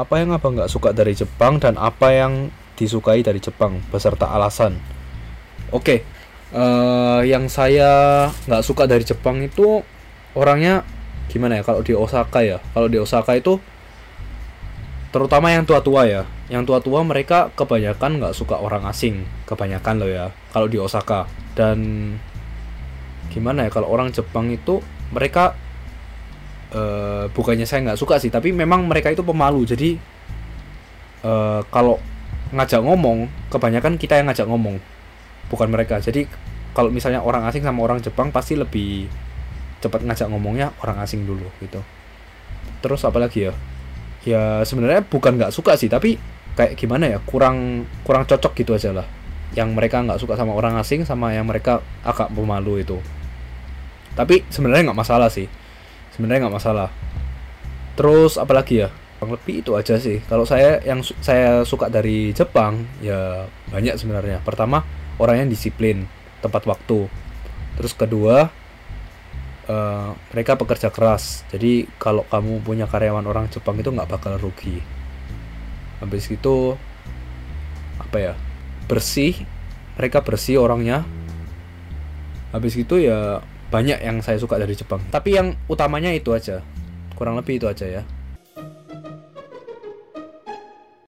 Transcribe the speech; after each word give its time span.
Apa 0.00 0.24
yang 0.24 0.32
abang 0.32 0.56
nggak 0.56 0.72
suka 0.72 0.96
dari 0.96 1.12
Jepang 1.12 1.60
dan 1.60 1.76
apa 1.76 2.16
yang 2.16 2.48
disukai 2.80 3.20
dari 3.20 3.44
Jepang 3.44 3.76
beserta 3.92 4.24
alasan? 4.24 4.80
Oke, 5.68 6.00
eh, 6.48 7.20
yang 7.28 7.44
saya 7.52 8.24
nggak 8.48 8.64
suka 8.64 8.88
dari 8.88 9.04
Jepang 9.04 9.44
itu 9.44 9.84
orangnya 10.32 10.80
gimana 11.28 11.60
ya? 11.60 11.62
Kalau 11.68 11.84
di 11.84 11.92
Osaka 11.92 12.40
ya, 12.40 12.64
kalau 12.72 12.88
di 12.88 12.96
Osaka 12.96 13.36
itu 13.36 13.60
terutama 15.12 15.52
yang 15.52 15.68
tua-tua 15.68 16.08
ya, 16.08 16.24
yang 16.48 16.64
tua-tua 16.64 17.04
mereka 17.04 17.52
kebanyakan 17.52 18.16
nggak 18.16 18.32
suka 18.32 18.64
orang 18.64 18.88
asing, 18.88 19.28
kebanyakan 19.44 20.00
loh 20.00 20.08
ya. 20.08 20.32
Kalau 20.56 20.72
di 20.72 20.80
Osaka 20.80 21.28
dan 21.52 22.16
gimana 23.28 23.68
ya? 23.68 23.70
Kalau 23.70 23.92
orang 23.92 24.08
Jepang 24.08 24.48
itu 24.48 24.80
mereka 25.12 25.52
eh, 26.72 27.24
bukannya 27.30 27.68
saya 27.68 27.92
nggak 27.92 28.00
suka 28.00 28.16
sih, 28.18 28.32
tapi 28.32 28.50
memang 28.50 28.88
mereka 28.88 29.12
itu 29.12 29.20
pemalu. 29.22 29.68
Jadi 29.68 29.94
eh, 31.22 31.60
kalau 31.68 32.00
ngajak 32.52 32.80
ngomong, 32.84 33.28
kebanyakan 33.48 33.96
kita 33.96 34.20
yang 34.20 34.28
ngajak 34.28 34.48
ngomong, 34.48 34.76
bukan 35.48 35.68
mereka. 35.72 36.00
Jadi 36.00 36.28
kalau 36.72 36.88
misalnya 36.88 37.20
orang 37.20 37.44
asing 37.48 37.64
sama 37.64 37.84
orang 37.84 38.00
Jepang 38.00 38.32
pasti 38.32 38.56
lebih 38.56 39.08
cepat 39.84 40.04
ngajak 40.06 40.28
ngomongnya 40.32 40.72
orang 40.80 41.00
asing 41.04 41.28
dulu 41.28 41.44
gitu. 41.60 41.80
Terus 42.80 43.04
apa 43.04 43.18
lagi 43.20 43.50
ya? 43.50 43.52
Ya 44.22 44.42
sebenarnya 44.62 45.02
bukan 45.04 45.36
nggak 45.36 45.52
suka 45.52 45.76
sih, 45.76 45.92
tapi 45.92 46.16
kayak 46.56 46.78
gimana 46.78 47.10
ya? 47.10 47.18
Kurang 47.20 47.84
kurang 48.06 48.24
cocok 48.24 48.52
gitu 48.56 48.72
aja 48.72 48.94
lah. 48.94 49.06
Yang 49.52 49.68
mereka 49.76 50.00
nggak 50.00 50.20
suka 50.22 50.38
sama 50.38 50.56
orang 50.56 50.80
asing 50.80 51.04
sama 51.04 51.36
yang 51.36 51.44
mereka 51.44 51.84
agak 52.06 52.32
pemalu 52.32 52.80
itu. 52.80 52.96
Tapi 54.16 54.44
sebenarnya 54.48 54.92
nggak 54.92 55.00
masalah 55.00 55.28
sih. 55.28 55.48
Sebenarnya 56.12 56.48
nggak 56.48 56.56
masalah. 56.56 56.88
Terus 57.96 58.36
apa 58.40 58.52
lagi 58.56 58.84
ya? 58.84 58.88
Kurang 59.18 59.38
lebih 59.38 59.62
itu 59.62 59.72
aja 59.78 59.96
sih. 60.02 60.18
Kalau 60.26 60.42
saya 60.42 60.82
yang 60.82 61.00
su- 61.06 61.16
saya 61.22 61.62
suka 61.62 61.86
dari 61.86 62.34
Jepang 62.34 62.84
ya 63.04 63.46
banyak 63.70 63.94
sebenarnya. 63.96 64.42
Pertama 64.42 64.82
orangnya 65.16 65.48
disiplin, 65.52 66.04
tepat 66.42 66.66
waktu. 66.66 67.06
Terus 67.78 67.92
kedua 67.96 68.50
eh, 69.70 70.10
mereka 70.34 70.58
pekerja 70.58 70.90
keras. 70.90 71.46
Jadi 71.54 71.86
kalau 71.96 72.26
kamu 72.26 72.60
punya 72.66 72.84
karyawan 72.90 73.24
orang 73.24 73.46
Jepang 73.48 73.78
itu 73.78 73.88
nggak 73.88 74.10
bakal 74.10 74.36
rugi. 74.36 74.82
Habis 76.02 76.28
itu 76.34 76.74
apa 78.02 78.16
ya? 78.18 78.34
Bersih. 78.90 79.38
Mereka 79.96 80.24
bersih 80.24 80.58
orangnya. 80.58 81.06
Habis 82.50 82.74
itu 82.76 83.00
ya 83.00 83.40
banyak 83.72 84.04
yang 84.04 84.20
saya 84.20 84.36
suka 84.36 84.60
dari 84.60 84.76
Jepang. 84.76 85.00
Tapi 85.08 85.32
yang 85.32 85.56
utamanya 85.72 86.12
itu 86.12 86.36
aja. 86.36 86.60
Kurang 87.16 87.40
lebih 87.40 87.56
itu 87.56 87.64
aja 87.64 87.88
ya. 87.88 88.02